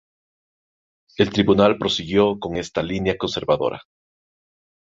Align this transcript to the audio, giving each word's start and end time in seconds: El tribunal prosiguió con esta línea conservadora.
El 1.17 1.29
tribunal 1.29 1.77
prosiguió 1.77 2.39
con 2.39 2.55
esta 2.57 2.81
línea 2.81 3.19
conservadora. 3.19 3.83